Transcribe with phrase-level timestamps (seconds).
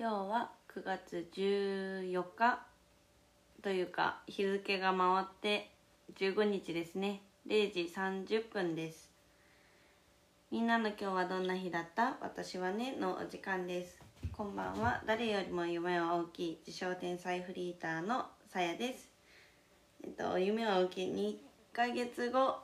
[0.00, 2.60] 今日は9月14日
[3.62, 5.72] というか日付が回って
[6.16, 7.20] 15日ですね。
[7.48, 9.10] 0時30分です。
[10.52, 12.16] みんなの今日はどんな日だった？
[12.20, 13.98] 私はねのお時間です。
[14.30, 15.02] こんばんは。
[15.04, 19.10] 誰よりも夢は大きい自称天才フリーターのさやです。
[20.04, 21.38] えっと夢を受け2
[21.72, 22.58] ヶ月後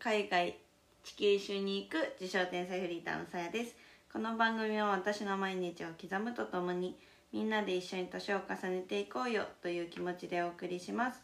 [0.00, 0.58] 海外
[1.04, 3.76] 地球一周に行く自称天才フリーターのさやです。
[4.16, 6.96] この番組は私の毎日を刻むとともに
[7.34, 11.20] みんなで一緒に年を重ねていこうよという気持ちでお送りします。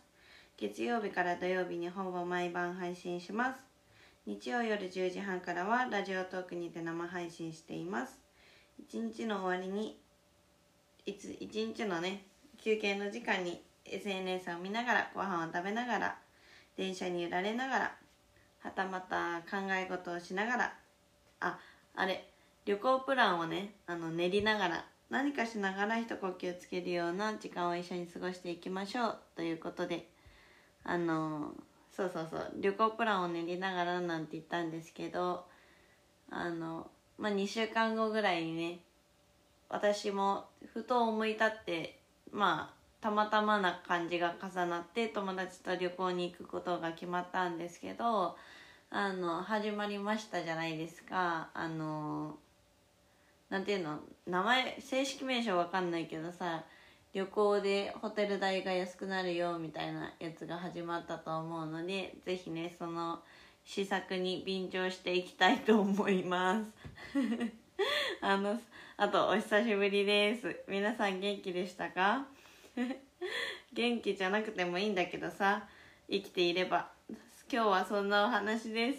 [0.58, 3.64] 月曜日から土曜日にほぼ毎晩配信します。
[4.26, 8.20] 日曜夜10時半からはラジオトークにて生配信しています。
[8.78, 9.98] 一日の終わりに
[11.06, 12.26] いつ一日のね
[12.62, 16.18] 休憩の時間に SNS を見ながらご飯を食べながら
[16.76, 17.96] 電車に揺られながら
[18.58, 20.74] はたまた考え事をしながら
[21.40, 21.58] あ
[21.94, 22.31] あれ
[22.64, 30.08] 旅行プランをねあの練りながら何かしながら一呼吸つけるような時間を一緒に過ごしていきましょうということで
[30.84, 31.52] あの
[31.90, 35.44] そうそうそう旅行プランを練りながらなんて言ったんですけど
[36.30, 38.78] あのまあ2週間後ぐらいにね
[39.68, 41.98] 私もふと思い立って
[42.30, 48.36] まあたまたまな感じが重なって友達と旅行に行くことが決まったんですけど
[48.90, 51.48] あの始まりましたじゃないですか。
[51.54, 52.36] あの
[53.52, 53.98] なんていうの？
[54.26, 56.64] 名前正式名称わかんないけどさ
[57.12, 63.20] 旅行でホテル代が安くなるよみたいなやつが始まったと思うのでぜひねその
[63.62, 66.70] 施策に便乗していきたいと思います。
[68.22, 68.58] あの
[68.96, 70.64] あとお久しぶりです。
[70.66, 72.24] 皆さん元気でしたか？
[73.74, 75.68] 元気じゃなくてもいいんだけどさ
[76.08, 76.90] 生きていれば。
[77.52, 78.98] 今日はそんなお話です。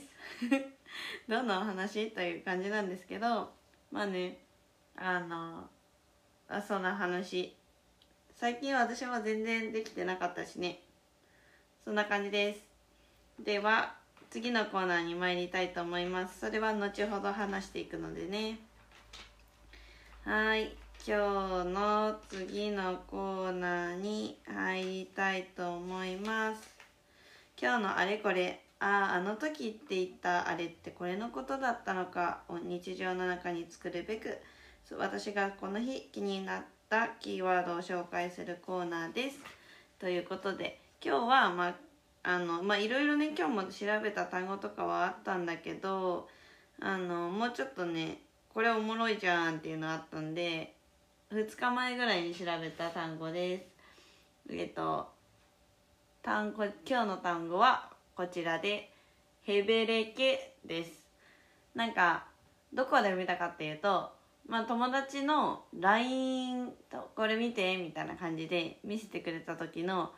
[1.28, 2.12] どんなお話？
[2.12, 3.52] という感じなんですけど
[3.92, 4.43] まあね
[4.96, 5.70] あの
[6.48, 7.56] あそんな話。
[8.36, 10.82] 最近私は全然できてなかったしね。
[11.86, 12.62] そんな感じです。
[13.44, 13.96] では
[14.30, 16.40] 次のコーナーに参りたいと思います。
[16.40, 18.60] それは後ほど話していくのでね。
[20.26, 20.76] はい。
[21.06, 26.62] 今日の次のコーナーに入りたいと思います。
[27.62, 28.62] 今日のあれこれ。
[28.80, 32.44] あああの時って言ったあれってこれのことだったのか。
[32.50, 34.38] を日常の中に作るべく。
[34.98, 39.40] 私がこの日気になったキーワードを紹介するコーナーです。
[40.00, 41.76] ということで今日はまあ
[42.24, 46.28] あのまあいろいろね今日も調べた単語とかはあったんだけど
[46.82, 48.20] あのもうちょっとね
[48.54, 50.74] これおもろいじゃんっていうのあったんで
[51.32, 53.64] 2日前ぐらいに調べた単語です。
[54.54, 55.08] えっと
[56.22, 58.92] 単語今日の単語はこちらで
[59.44, 61.04] ヘベレケです。
[61.76, 62.26] なんか
[62.74, 64.12] どこで見たかっていうと
[64.48, 70.12] まあ友達の LINE とこれ見てみたいな感じで見せてくれた時の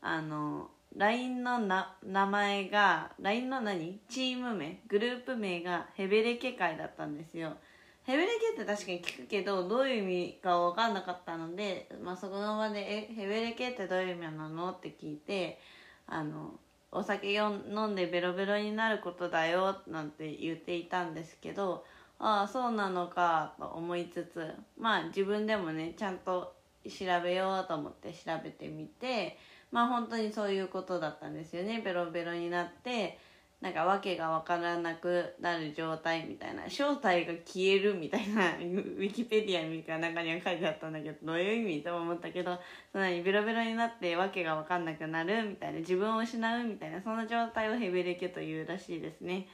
[0.00, 4.00] あの LINE のな名前が LINE の何？
[4.08, 4.80] チーム名？
[4.88, 7.56] グループ名がヘベレケ会だったんですよ。
[8.04, 15.60] ヘベレケって確かに聞くけどどういう意味か分かんなかったので、まあ、そこの場で「えヘベレケってどういう意味なの?」って聞いて
[16.06, 16.58] あの
[16.90, 17.50] お酒飲
[17.86, 21.84] んでベロベロになることだよなんて言っていたんですけど
[22.18, 24.54] ああそうなのかと思いつつ。
[24.78, 29.36] まあ自分でもねちゃんと調べようと思って調べてみて
[29.70, 31.80] まあ本当にそういうことだったんですよね。
[31.84, 33.18] ベロベロになって
[33.60, 42.56] なんか訳が分からなくなる状態みたいな正体が消えるみたいな ウィキペディアみたいな中には書いてあったんだけどどういう意味と思ったけど
[42.92, 49.48] そんなにベロベロになって訳が分かんなくなるみたいな自分を失うみたいなそんな状態をヘベレケというらしいですね。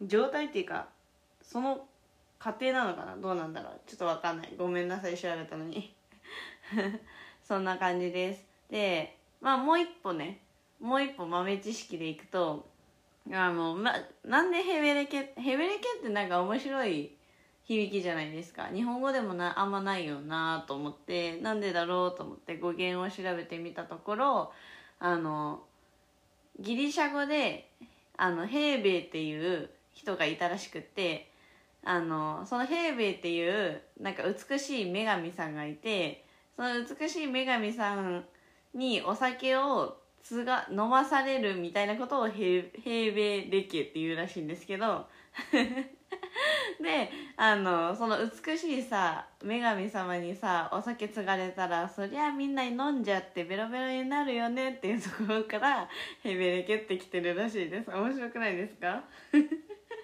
[0.00, 0.88] 状態っていうか
[1.42, 1.88] その
[2.42, 3.16] 過程なのかな？
[3.16, 3.80] どうなんだろう？
[3.86, 4.52] ちょっと分かんない。
[4.58, 5.94] ごめんなさい調べたのに。
[7.44, 8.44] そんな感じです。
[8.70, 10.40] でまあもう一歩ね。
[10.80, 12.68] もう一歩豆知識でいくと
[13.30, 13.94] あの、ま、
[14.24, 17.16] なんでヘベレケヘベレケってなんか面白い
[17.62, 18.66] 響きじゃないですか。
[18.74, 24.52] 日本語でもなあんまないよなと思ってなんでだろうと思って語源を調べてみたところ
[24.98, 25.62] あの
[26.58, 27.70] ギリシャ語で
[28.16, 31.30] あのヘーベイっていう人がいたらしくって
[31.84, 36.24] あのそのヘーベイっていうなんか美しい女神さんがいて
[36.54, 38.24] その美しい女神さん
[38.74, 45.06] にお酒をつが飲まされるみたいなことを平米レケっていうらしいんですけど
[46.80, 55.88] であのその美しいさ女神様にさお酒継がれたらそりゃみんなに飲んじゃってベロベロになるよねっていうところから
[56.22, 57.90] ヘベレケってきてるらしいです。
[57.90, 59.02] 面白くないですか？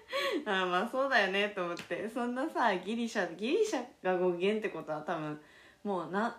[0.45, 5.39] あまあそうだよねと思ってそんなさギリシャギリシャが語源ってことは多分
[5.83, 6.37] もうな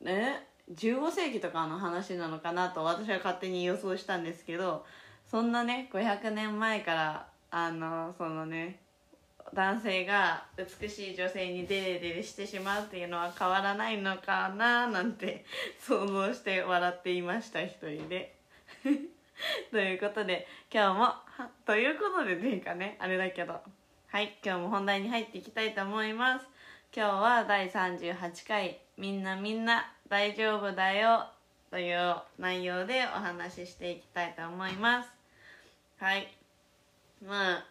[0.00, 4.86] ね15世紀とかの話なのかなと私は勝手に予想したんですけど
[5.30, 8.80] そんなね500年前からあのそのね
[9.52, 15.44] 男性が美しい女性にデレデレしてしまうっていうのは変わらないのかななんて
[15.78, 18.34] 想像して笑っていました一人で。
[19.70, 21.14] ということで今日も
[21.66, 23.60] ということでっていうかねあれだけど。
[24.08, 26.46] はい今日も本題に入っていきたいと思います。
[26.94, 31.26] 今日は第38回「みんなみんな大丈夫だよ」
[31.68, 35.10] という内容でお話ししていきたいと思います。
[35.98, 36.32] はい。
[37.20, 37.66] まあ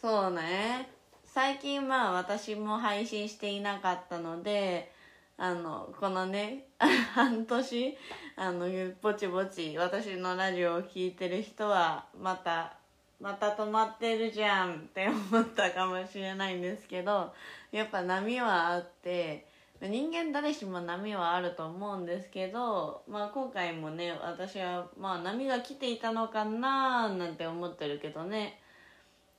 [0.00, 0.88] そうね。
[1.24, 4.90] 最近まあ私も配信していなかったので
[5.36, 6.68] あのこのね
[7.12, 7.98] 半年
[8.36, 8.66] あの
[9.02, 12.78] ぼちぼち私のラジオを聴いてる人はまた
[13.20, 17.32] また止まってるじゃんって思ったかもしれないんですけど
[17.72, 19.46] やっぱ波はあって
[19.80, 28.60] 人間誰しも波はあると思うんですけど、まあ、今回もね私はまあ波が来ていたのかななんて思ってるけどね。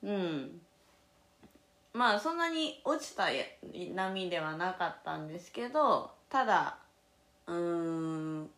[0.03, 0.61] うん。
[1.93, 3.27] まあそんなに落ちた
[3.93, 6.77] 波ではなかったんですけどただ
[7.47, 8.49] うーん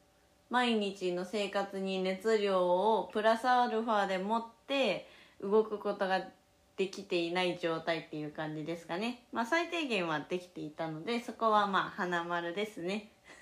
[0.50, 5.08] 毎日の生活に熱量をプラスアルファで持って
[5.42, 6.22] 動くことが
[6.78, 9.24] できていない状態っていう感じですかね。
[9.32, 13.10] まあ最低限はできていたのでそこはまあ花丸ですね。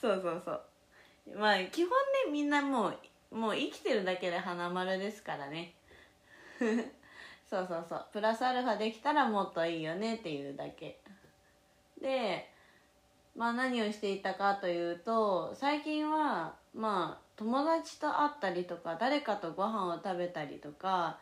[0.00, 0.62] そうそうそう。
[1.36, 1.90] まあ基本
[2.26, 5.72] ねみんなもうもう生きてるだけで花丸ですからね。
[7.48, 8.06] そうそうそう。
[8.12, 11.00] プラスアルファできたらもっといいよねっていうだけ。
[12.00, 12.51] で
[13.36, 21.18] まあ何をしていたかというと最近はまあ友達と会ったりとか誰かとご飯を食べたりとか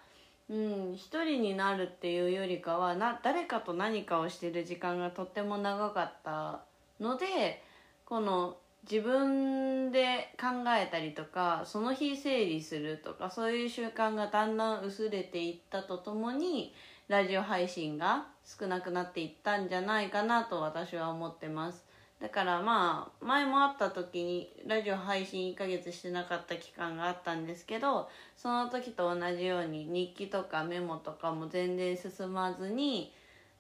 [0.49, 6.62] うん一人になるっていうよりかはな誰かと何かをしてる時間がとっても長かった
[6.99, 7.62] ので
[8.05, 8.56] この
[8.91, 16.75] 自分で考えたりとかその日整理するとかそういう習慣がだんだん薄れていったとともに
[17.09, 21.90] ラジオ配信が少なくなっていったんじゃないかなと私は思ってます。
[22.20, 33.12] だからまあ前も会った時にラジオ配信1ヶ月してなかった期間があったんですけどその時と同じように日記とかメモとかも全然進まずに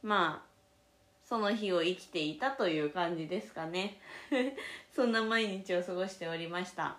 [0.02, 0.50] まあ
[1.24, 3.98] その日を生きていたという感じですかね。
[4.90, 6.96] そんな毎日を過ごしておりました。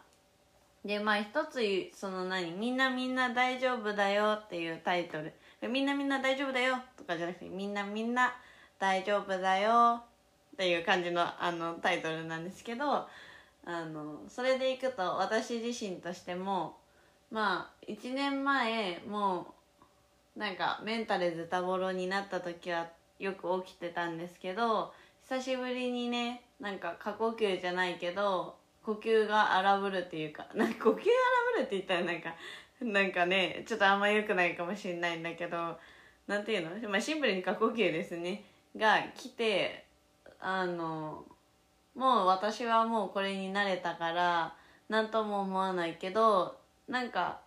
[0.85, 1.61] でまあ一つ
[1.93, 5.33] その何「みんなみんな大丈夫だよ」っていうタイトル
[5.69, 8.33] 「みんなみんな大丈夫だよ」とかじゃなくて「みんなみんな
[8.79, 10.03] 大丈夫だよ」
[10.61, 13.07] っていう感じのあのタイトルなんですけど
[13.65, 16.77] あのそれでいくと私自身としても
[17.31, 19.55] まあ1年前も
[20.37, 22.87] うなんかメンタルズタボロになった時は
[23.17, 24.93] よく起きてたんですけど
[25.27, 28.53] 久しぶりにねなんか過呼吸じゃないけど
[28.85, 30.99] 呼吸が荒ぶるっていうか なんか呼吸荒
[31.55, 32.35] ぶるって言ったらなんか
[32.81, 35.79] なんかねちょっとあんま良くないかもしれないんだけど
[36.27, 38.43] なんていうの、まあ、シンプルに過呼吸ですね。
[38.77, 39.90] が来て
[40.41, 41.25] あの
[41.95, 44.55] もう私はもうこれに慣れたから
[44.89, 46.57] 何とも思わないけど
[46.87, 47.41] なんか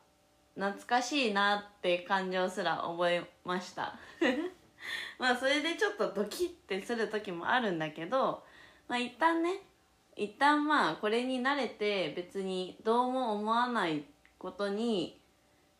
[0.55, 3.99] 懐かしいなって感情すら覚えました。
[5.19, 8.45] まあそれでちょっとドキッてする時もあるんだけど
[8.87, 9.61] まあ一旦ね
[10.15, 14.05] 一旦まあこれに慣れて別にどうも思わない
[14.39, 15.21] ことに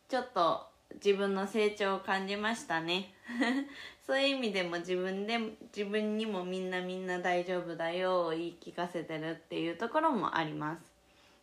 [0.09, 3.14] ちょっと自分の成長を感じましたね。
[4.05, 5.37] そういう意味でも自分で
[5.75, 10.81] 自分にもみんなみんな大丈夫だよを言い聞かせてるっていうところもあります。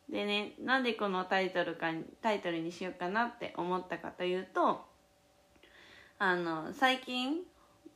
[0.08, 4.84] でねなんでこのタイトルかタイトルにしようかなって思ったかというと
[6.18, 7.42] あの最近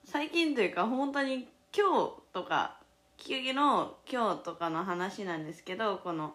[0.05, 2.79] 最近というか本当に今日とか
[3.17, 6.35] 急激の今日とかの話なんですけどこの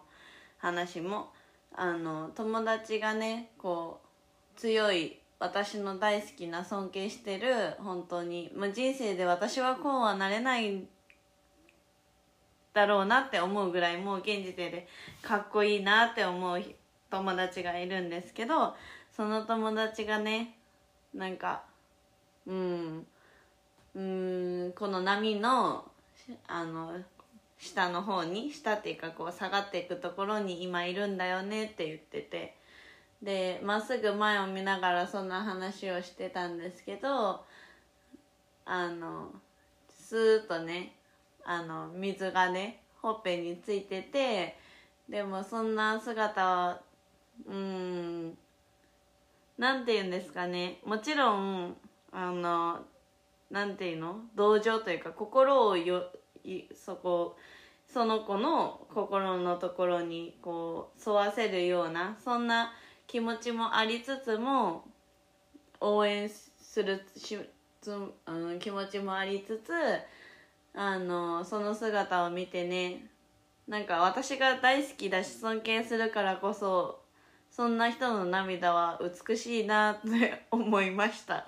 [0.58, 1.32] 話も。
[1.74, 4.00] あの友達がねこ
[4.56, 10.84] う強い私の大好きな尊敬してる本当に、まあ、人生で私はこうはなれない
[12.72, 14.86] だろうなって思うぐらいもう現時点で
[15.20, 16.62] かっこいいなって思う
[17.10, 18.76] 友達がいるんですけど
[19.16, 20.54] その友達がね
[21.12, 21.64] なんか
[22.46, 23.06] うん
[23.96, 25.84] うんこの波の
[26.46, 26.92] あの
[27.58, 32.61] 下の方に下っていうかこう下がっていくところに今いるんだよねって言ってて。
[33.22, 37.44] でまっすぐ前を見ながらそんな話をしてたんですけど
[38.64, 39.30] あの
[39.88, 40.96] スーッとね
[41.44, 44.56] あの水がねほっぺについてて
[45.08, 46.80] でもそんな姿は
[47.46, 48.36] うん
[49.58, 50.78] なんて言うんですかね。
[50.84, 51.76] もちろん
[52.10, 52.80] あの
[53.50, 54.16] なんていうの？
[54.34, 56.04] 同情というか心をよ
[56.74, 57.36] そこ
[57.86, 62.72] その子の心のところにこう沿わせるようなそんな
[63.12, 64.84] 気持ちもありつつも
[65.80, 67.38] 応援するし
[67.82, 67.92] つ、
[68.26, 69.70] うん、気持ちもありつつ
[70.74, 73.04] あのその姿を見てね
[73.68, 77.02] なんか私が大好きだし尊敬するからこそ
[77.50, 81.44] そんな人の涙は美しいなって思いました。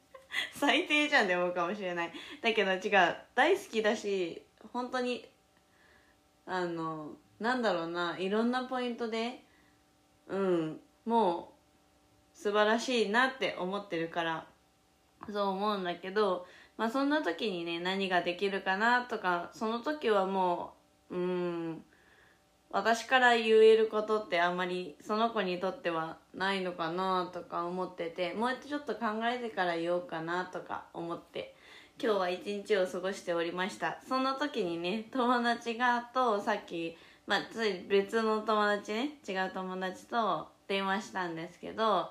[0.52, 2.12] 最低じゃんでもかもしれない。
[2.42, 3.16] だけど違う。
[3.34, 5.26] 大好きだし本当に
[6.44, 9.42] あのなんだろうないろんなポイントで
[10.28, 10.80] うん。
[11.06, 11.52] も
[12.34, 14.46] う素晴らしいなって思ってるから
[15.32, 16.46] そう思うんだけど
[16.76, 20.74] まあそんな時にね何ができるかなとかその時はも
[21.10, 21.82] ううん
[22.70, 31.54] 私から言えることってあんまりその子にとってはないのかなとか思っててもうちょっと考えてから言おうかなとか思って
[32.02, 33.98] 今日は一日を過ごしておりました。
[34.06, 42.10] そんな時にね友達がとさっきまあつい別の友達ね違う友達と電話したんですけど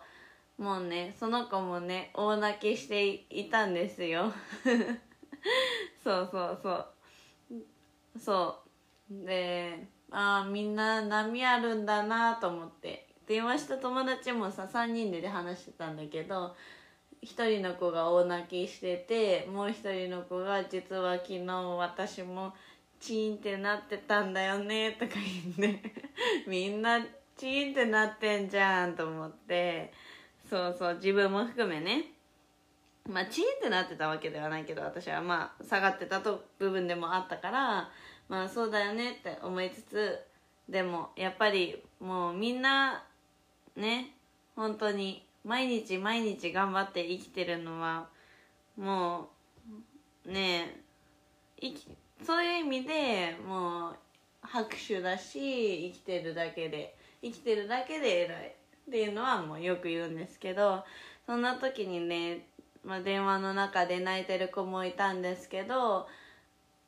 [0.58, 4.32] もうねその子もね大泣きしていたんですよ。
[6.04, 8.20] そうそうそう。
[8.20, 8.60] そ
[9.12, 9.26] う。
[9.26, 13.06] でああみんな波あるんだなと思って。
[13.28, 16.56] 電話した友達もさ3人で話してたんだけど
[17.24, 22.54] 1人の子が大泣きしててもう1人の子が実は昨日私も
[23.00, 25.16] チーンってなってたんだよねとか
[25.58, 25.82] 言って。
[26.48, 27.00] みんな
[27.38, 29.92] チーンってなってんじゃんと思って。
[30.50, 32.06] そうそう自分も含めね。
[33.10, 37.90] まあチーンってなってたわけではないけど私はまあ下がってたと部分でもあったから
[38.30, 40.20] まあそうだよねって思いつつ
[40.68, 43.04] でもやっぱりもうみんな
[43.76, 44.12] ね
[44.56, 48.08] 本当に毎日毎日頑張って生きてるのは
[48.76, 49.30] も
[50.26, 50.76] うね
[51.62, 51.74] え
[52.26, 53.96] そういう意味でもう
[54.42, 56.96] 拍手だし生きてるだけで。
[57.26, 58.56] 生きてるだけで偉い
[58.88, 60.84] っていうのはもうよく言うんですけど
[61.26, 62.46] そんな時にね、
[62.84, 66.08] まあ、電話の中で泣いてる子もいたんですけど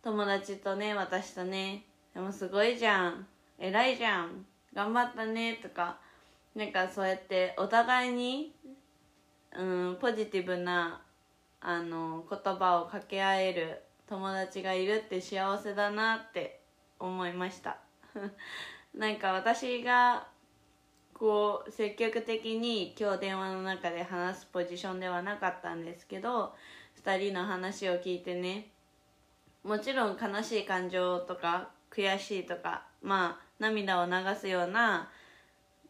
[0.04, 3.26] 友達とね私とねでもすごいじゃん
[3.58, 5.98] 偉いじゃん頑張ったねとか
[6.56, 8.54] なんかそうやってお互いに
[9.58, 11.02] うんポジティブな
[11.62, 16.60] あの言葉を掛け合える友達がいるって幸せだなって
[17.00, 17.78] 思いました。
[18.98, 20.28] なんか私が
[21.14, 26.54] こう積極的に今日電話の中で話すポジションではなかったんですけど
[27.04, 28.68] 2人の話を聞いてね
[29.64, 35.10] もちろん悲しい感情とか悔しいとかまあ涙を流すような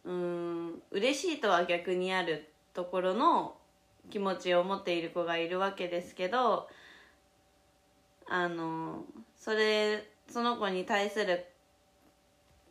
[0.03, 3.55] うん嬉しいとは逆にあるところの
[4.09, 6.67] 気持ちを持っている子がいるわけですけど
[8.29, 9.03] あの
[9.37, 11.45] それその子に対する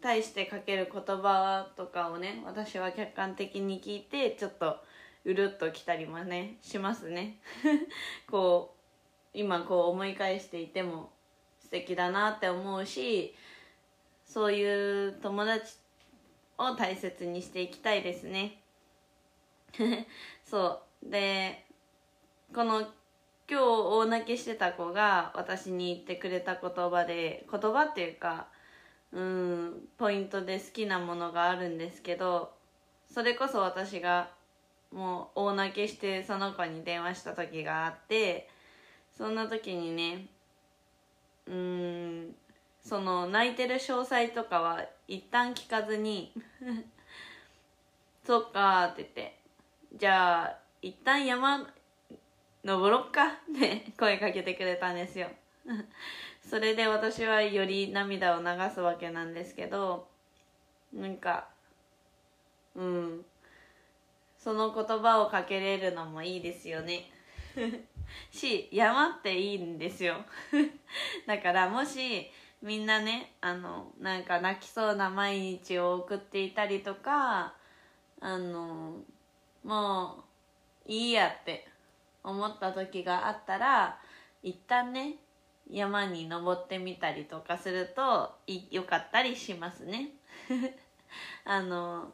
[0.01, 4.77] 対してかける言葉とかをね私は客観的に聞いてちょっと
[5.25, 7.39] うるっときたりもねしますね。
[8.31, 8.75] こ
[9.35, 11.11] う今こう思い返していても
[11.59, 13.35] 素敵だなって思うし
[14.25, 15.75] そういう友達
[16.59, 18.61] を大切にしていきたいですね。
[20.45, 21.11] そう。
[21.11, 21.65] で
[22.55, 22.81] この
[23.49, 28.49] 今日大泣きしてた子が私に言ってくれた言葉で言葉っていうか
[29.17, 32.53] うんポイントで好きなものがあるんですけど
[33.11, 34.29] それこそ私が
[34.93, 38.47] もう大泣きしてその子に電話した時があって
[39.17, 40.27] そんな時にね
[41.47, 42.35] うん
[42.85, 46.35] その泣いてる詳細とかは一旦聞かずに
[48.23, 49.39] 「そっか」って言って
[49.97, 51.67] 「じゃあ一旦山
[52.63, 55.31] 登ろっか」って声かけてくれたんですよ。
[56.49, 60.09] それで私はより涙を流すわけなんですけど
[60.93, 61.49] なんか
[62.75, 63.25] うん。
[64.47, 67.11] その言葉をかけれるのもいいですよね。
[68.31, 70.25] し山っていいんですよ。
[71.27, 72.31] だからもし
[72.63, 77.55] みんなねあのなんか泣きそうな毎日を送っていたりとか
[78.21, 79.01] あの
[79.65, 80.25] も
[80.87, 81.67] ういいやって
[82.23, 83.99] 思った時があったら
[84.45, 85.17] 一旦ね
[85.71, 88.37] 山に登ってみたりとかすると
[88.71, 90.11] よかったりしますね。
[91.45, 92.13] あの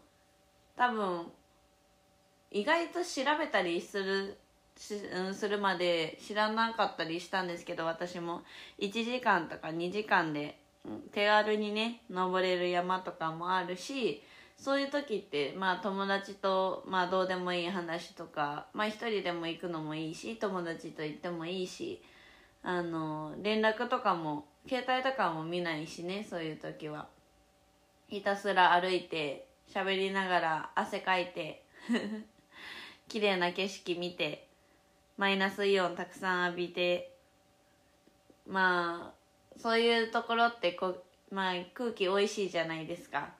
[0.76, 1.32] 多分
[2.50, 4.38] 意外と調べたりする
[4.76, 8.42] し、うん、するまで知らなかったりしたんですけど私も。
[8.78, 10.58] 1時間とか2時間で
[11.12, 14.22] 手軽にね登れる山とかもあるし
[14.56, 22.02] そういう時ってまあ友達とまあどうでもいい話とかまあ一人でも行くのもいいし友達と行ってもいいし
[22.62, 27.08] あの連絡とかも携帯とかも見ないしねそういう時は。
[28.08, 31.64] ひたすら歩いて喋りながら汗かいて
[33.08, 34.46] 綺麗な景色見て
[35.16, 37.16] マイナスイオンたくさん浴びて
[38.46, 43.32] まあそういうところってこまあ空気おいしいじゃないですか。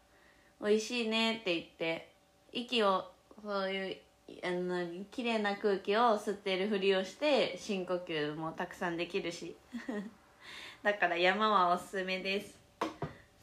[0.60, 2.08] 美味しいねって言って
[2.52, 3.10] 息を
[3.42, 3.96] そういう
[4.42, 9.56] あの綺麗な空気を吸ってるふりをして深呼吸もたくさんできるし。
[10.82, 12.58] だから山はおすすめです。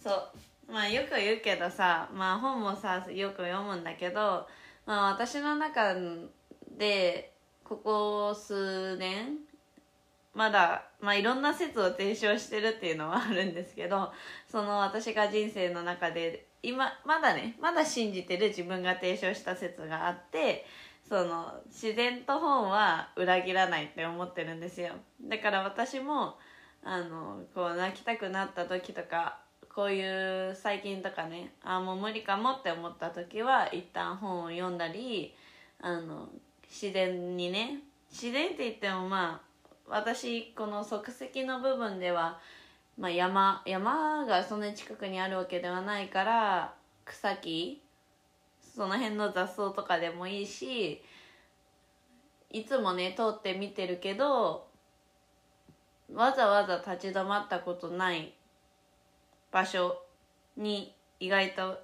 [0.02, 0.32] そう。
[0.72, 4.48] まあよく言うけどさまあ本もさよく読むんだけど
[4.86, 5.96] まあ私の中
[6.78, 7.34] で
[7.64, 9.40] ここ数年
[10.34, 14.12] まだ、まあ、いろんな説を提唱してるっていうのはあるんですけど
[14.48, 20.66] その私が人生の中で今まだねまだ信じてる自分が提唱した説があって
[21.08, 24.94] その自然と本は裏切らないって思ってるんですよ。
[25.24, 26.36] だから私も
[26.84, 29.40] あのこう泣きたくなった時とか
[29.74, 35.34] こういう最近とかねあもう無理かもって思った時は一旦本を読んだり
[35.82, 36.30] あの
[36.70, 37.80] 自然にね
[38.12, 39.49] 自然って言ってもまあ
[39.90, 42.40] 私この即席の部分では、
[42.98, 46.74] まあ、山山がそんなに近くにあるわけではないから
[47.06, 47.82] 草木
[48.76, 51.02] その辺の雑草とかでもいいし
[52.52, 54.68] いつもね通って見てるけど
[56.14, 58.34] わざわざ立ち止まったことない
[59.52, 60.04] 場所
[60.56, 61.80] に意外と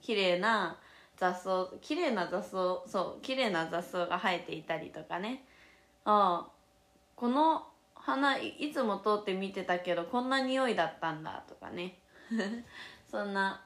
[0.00, 0.76] 綺麗な
[1.16, 2.50] 雑草綺麗な雑草
[2.86, 5.44] そう綺麗な雑草が生えていたりとかね。
[6.04, 6.55] ああ。
[7.16, 11.98] この花いつも通って見てたけどこんな匂いだったんだとかね。
[13.10, 13.62] そんな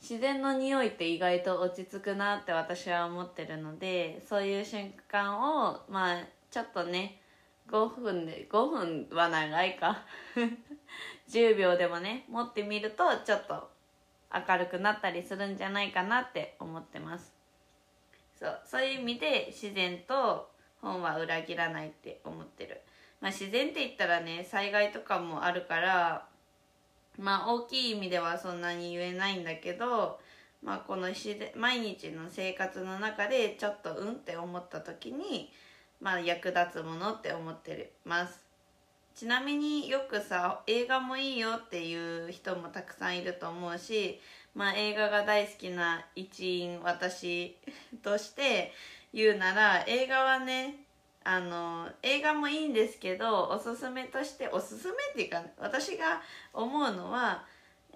[0.00, 7.20] 自然の匂いって意外と落ち着くなって私は思ってるのでそういう瞬間をまあちょっとね
[7.68, 10.02] 5分で5分は長いか。
[11.28, 13.70] 10秒でもね持ってみるとちょっと
[14.34, 17.32] 明るくなったりするんじゃないかなって思ってます。
[18.34, 20.51] そうそういう意味で自然と
[20.82, 22.80] 本は裏切らないって思ってる、
[23.20, 26.26] まあ、自然って言ったらね災害とかもあるから
[27.18, 30.18] まあ大きい意味ではそんなに言えないんだけど、
[30.62, 35.50] まあ、この自然毎日の生活の中でちょっとうんって思った時に、
[36.00, 38.42] まあ、役立つものって思ってます。
[39.14, 44.18] ちなみによくさ映画もいいよっていう人もたくさんいると思うし、
[44.54, 47.58] まあ、映画が大好きな一員私
[48.02, 48.72] として
[49.12, 50.76] 言うなら映画はね
[51.24, 56.20] あの映画もいいんですけどおすすめとしておすすめっていうか私が
[56.52, 57.44] 思うのは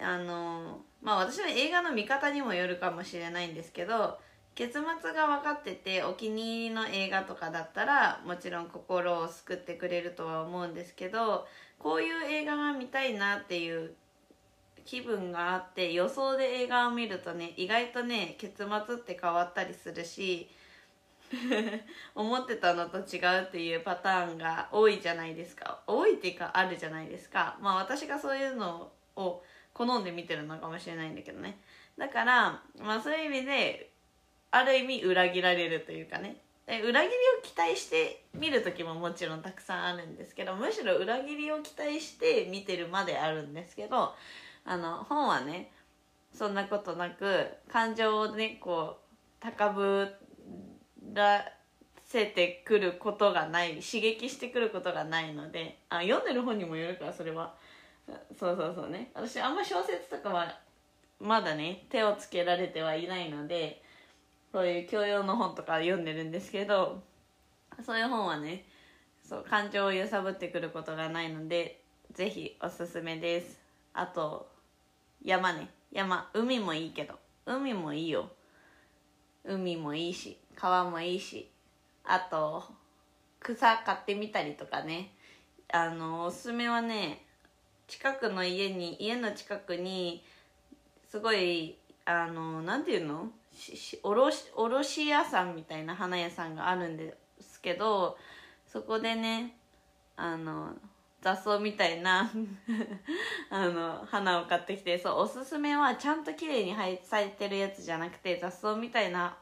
[0.01, 4.19] あのまあ私の映画の見方にもよるかもしれないんですけど
[4.55, 11.47] 結末が分かっててお気に入りの映画とかだったらもちろん心を救ってくれるとは思うんですけど
[11.79, 13.93] こういう映画が見たいなっていう
[14.87, 20.49] 気分があって予想で映画を見るとね意外とね結末って変わったりするし
[22.15, 25.81] 思ってたのと違うっていうパターンが多いじゃないですか。
[25.87, 27.57] 多いっていうかあるじゃないですか。
[27.61, 31.59] まあ私がそういうのを好んで見てるのかもしれないんだけどね。
[31.99, 33.91] だからまあそういう意味で
[34.51, 36.37] ある意味裏切られるというかね。
[36.69, 44.13] 裏切りを期待して見る時ももちろんたくさんあるんですけどむしろ裏切りを期待して見てるまであるんですけど
[44.65, 45.71] あの本はね
[46.33, 49.07] そんなことなく感情をねこう
[49.39, 50.26] 高ぶって
[51.17, 51.53] ら
[52.07, 57.55] せてくることがない刺激してくることがないのであ読んでる本にもよるからそれは。
[58.39, 59.11] そうそうそうね。
[59.15, 60.61] 私あんま小説とかは
[61.21, 63.83] まだね手をつけられてはいないので
[64.53, 67.03] そういう教養の本とか読んでるんですけど
[67.85, 68.65] そういう本はね
[69.29, 71.81] そう感情を揺さぶってくることがないので
[72.13, 73.59] ぜひおすすめです。
[73.93, 74.49] あと
[75.25, 75.69] 山ね。
[75.93, 77.15] 山海もいいけど。
[77.47, 78.31] 海もいいよ。
[79.45, 80.39] 海もいいし。
[80.57, 81.49] 川もいいし
[82.05, 82.65] あと
[83.41, 85.13] 草買ってみたりとかね。
[85.73, 87.25] あのおすすめはね
[87.89, 90.25] 近くの家に家の近くに
[91.09, 93.31] すごいあのなんていうの？
[94.03, 98.19] おろし卸屋さんみたいな花屋さんがあるんですけど
[98.67, 99.57] そこでね
[100.17, 100.75] あの
[101.23, 102.31] 雑草みたいな
[103.51, 109.37] あの花を買ってきてそうおすすめはちゃんと綺麗に咲いてるやつじゃなくて雑草みたいな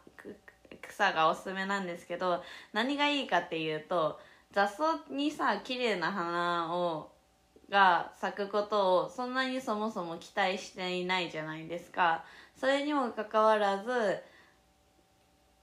[0.88, 2.42] 草がおすすめなんですけど
[2.72, 4.18] 何がいいかっていうと
[4.52, 7.10] 雑草にさ綺麗な花を
[7.70, 12.24] が咲くことをそんなにそもそも期待していないじゃないですか。
[12.56, 14.22] それにもかかわらず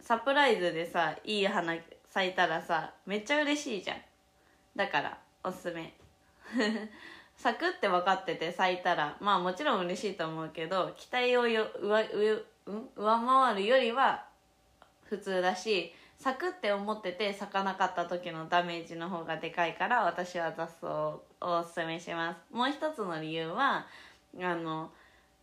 [0.02, 1.76] サプライズでさいい花
[2.10, 3.98] 咲いたらさめっちゃ嬉しいじゃん。
[4.76, 5.94] だからおすすめ。
[7.38, 12.44] 咲くって分かってて咲いたらまあもちろん嬉しいと思うけど期待をよ上上
[12.96, 14.26] 上回るよりは
[15.12, 22.56] 普通だし咲くって思ってて咲かなかった時のダメージの方がでかいから私は雑草をおすすめします。
[22.56, 23.88] もう一つの理由は
[24.39, 24.89] あの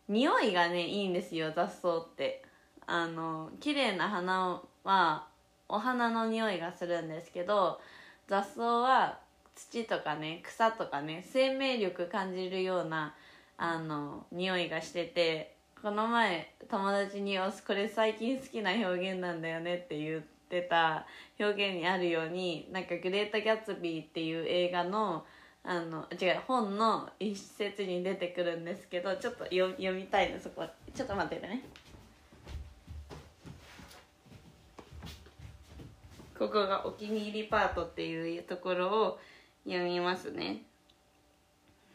[0.07, 2.43] 匂いがねいいんですよ雑草って。
[2.87, 5.27] あの綺麗な花は
[5.67, 7.79] お花の匂いがするんですけど
[8.27, 9.19] 雑草は
[9.53, 13.13] 土とかね草とかね生命力感じるような
[13.57, 21.07] あの匂いがしててこの前友達に「これ最近好きな表現なんだよね」って言ってた
[21.39, 25.25] 表現にあるようになんか「グレート・ギャッツビー」っていう映画の
[25.63, 31.63] あの違う本の一節に出てくるんですけどちょっと読みたいのそこちょっと待っててね。
[36.37, 39.19] ここがお気に入りパートっていうところを
[39.65, 40.63] 読みますね。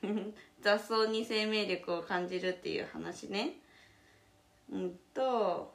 [0.60, 3.58] 雑草に生命力を感じるっていう話ね。
[4.70, 5.74] うんと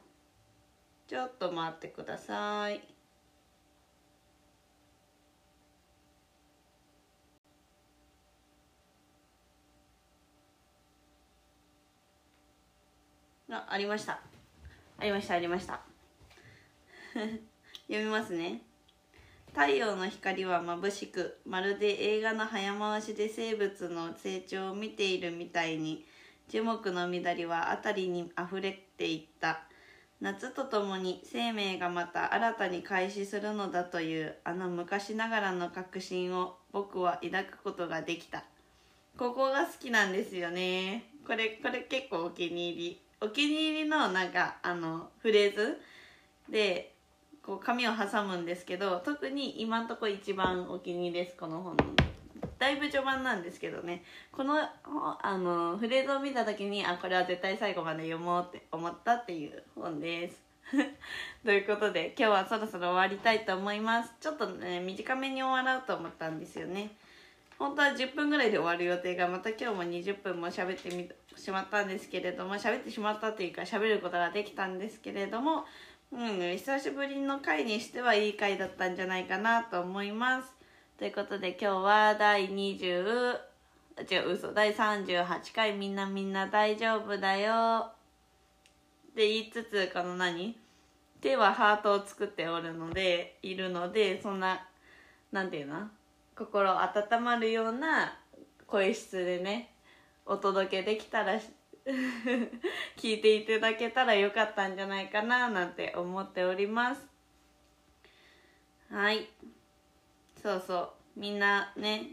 [1.07, 2.81] ちょっと待ってください。
[13.51, 14.19] あありました。
[14.99, 15.81] ありましたありました。
[17.87, 18.61] 読みますね。
[19.47, 26.05] 太陽の光は眩しくまるで映画の早回しで生物の成長を見ているみたいに
[26.49, 29.61] 樹木の緑は辺りにあふれていった
[30.19, 38.43] 夏とともに生命がまた新たに開始するのだというあの昔ながらの確信を僕は抱くことができた。
[39.17, 41.05] ここが好きなんですよね。
[41.25, 43.01] これこれ結構お気に入り。
[43.21, 45.79] お気に入りのなんかあのフレーズ。
[46.49, 46.95] で
[47.43, 52.08] こう紙を挟むんですけど特に今んとこ一番お気に入りですこの本の
[52.59, 54.03] だいぶ序盤なんですけどね。
[54.31, 60.43] このあのフレーズを見た時にあこれは絶対最後まで読もうって思ったっていう本です。
[61.43, 64.13] ということで今日はそろそろ終わりたいと思います。
[64.19, 66.91] ちょっとね短めに終わろうと思ったんですよね。
[67.57, 75.65] 本当は10分ぐらいで終わる予定がまた今日も20分も喋ってみしまったんですけれども喋ってしまったというか喋ることができたんですけれども
[76.11, 80.58] うん久しぶりの回にしてはいい回だったんじゃないかなと思います。
[80.99, 83.37] ということで今日は第20
[84.11, 87.93] 違う嘘第38回みんなみんな大丈夫だよ。
[89.11, 90.57] って言いつつこの何？
[91.21, 94.67] 手はハートを作っておるのでいるのでそんな
[95.31, 95.87] なんていうの？
[96.35, 98.17] 心温まるような
[98.67, 99.71] 声質でね
[100.25, 101.39] お届けできたら
[102.99, 107.07] 聞いていただけたらよかったんじゃないかななんて思っております。
[108.91, 109.29] はい。
[110.41, 110.89] そうそう。
[111.15, 112.07] みんなね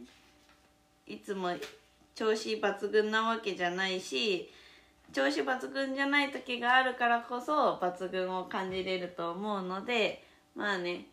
[1.07, 1.51] いつも
[2.15, 4.51] 調子抜群なわけじゃないし
[5.12, 10.25] 調子抜群じゃない時があるからこそ抜群を感じれると思うので
[10.57, 11.07] まあね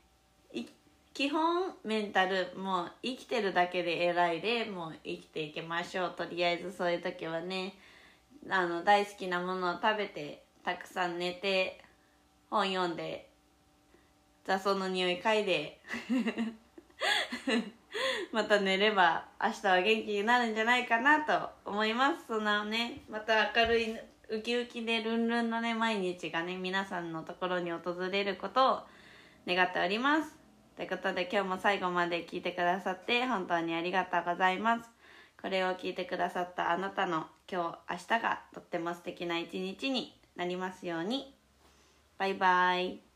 [1.13, 6.13] 基本メンタルもう生きてるだけで偉いでもう生きていきましょう。
[6.17, 7.75] とりあえずそういう時はね
[8.49, 11.79] あの大好きなものを食べてたくさん寝て
[12.49, 13.29] 本読んで
[14.43, 15.79] 雑草の匂い嗅いで。
[18.31, 22.25] また寝れば明日は元気になるんじゃないかなと思います。
[22.27, 23.97] そんなねまた明るい
[24.29, 28.79] ウキウキでルンルンのね毎日がね皆さんのところに訪れることを
[29.47, 30.35] 願っております。
[30.75, 34.89] ということで今日も最後まで聞いてくださって本当にありがとうございます。
[35.39, 41.35] これを聞いてくださったあなたの今日明日がとっても素敵な一日になりますように。
[42.17, 43.12] バイバイ。